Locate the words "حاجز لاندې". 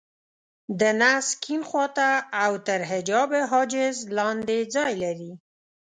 3.51-4.57